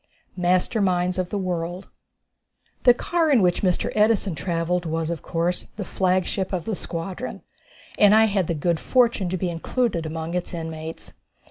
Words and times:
Master 0.35 0.81
Minds 0.81 1.19
of 1.19 1.29
the 1.29 1.37
World. 1.37 1.87
The 2.85 2.93
car 2.95 3.29
in 3.29 3.39
which 3.43 3.61
Mr. 3.61 3.91
Edison 3.93 4.33
travelled 4.33 4.87
was, 4.87 5.11
of 5.11 5.21
course, 5.21 5.67
the 5.77 5.85
flagship 5.85 6.51
of 6.51 6.65
the 6.65 6.73
squadron, 6.73 7.43
and 7.99 8.15
I 8.15 8.25
had 8.25 8.47
the 8.47 8.55
good 8.55 8.79
fortune 8.79 9.29
to 9.29 9.37
be 9.37 9.51
included 9.51 10.07
among 10.07 10.33
its 10.33 10.55
inmates. 10.55 11.13